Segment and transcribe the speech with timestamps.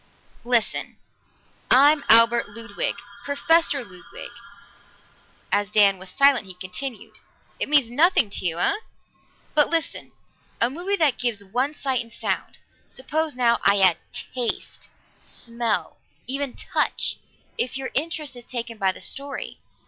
[0.43, 0.97] "Listen!
[1.69, 4.31] I'm Albert Ludwig Professor Ludwig."
[5.51, 7.19] As Dan was silent, he continued,
[7.59, 8.77] "It means nothing to you, eh?
[9.53, 10.11] But listen
[10.59, 12.57] a movie that gives one sight and sound.
[12.89, 14.89] Suppose now I add taste,
[15.21, 17.17] smell, even touch,
[17.59, 19.59] if your interest is taken by the story.